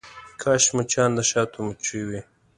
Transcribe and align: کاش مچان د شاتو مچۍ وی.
کاش 0.41 0.63
مچان 0.75 1.09
د 1.17 1.19
شاتو 1.29 1.59
مچۍ 1.67 2.01
وی. 2.07 2.19